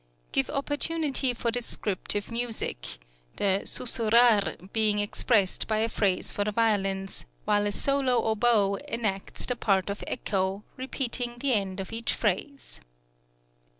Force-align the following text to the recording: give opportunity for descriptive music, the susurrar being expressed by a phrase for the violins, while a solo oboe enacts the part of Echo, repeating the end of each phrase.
give 0.31 0.49
opportunity 0.49 1.31
for 1.31 1.51
descriptive 1.51 2.31
music, 2.31 2.97
the 3.35 3.61
susurrar 3.65 4.57
being 4.73 4.97
expressed 4.97 5.67
by 5.67 5.77
a 5.77 5.87
phrase 5.87 6.31
for 6.31 6.43
the 6.43 6.51
violins, 6.51 7.25
while 7.45 7.67
a 7.67 7.71
solo 7.71 8.19
oboe 8.23 8.77
enacts 8.87 9.45
the 9.45 9.55
part 9.55 9.91
of 9.91 10.03
Echo, 10.07 10.63
repeating 10.75 11.37
the 11.37 11.53
end 11.53 11.79
of 11.79 11.93
each 11.93 12.15
phrase. 12.15 12.81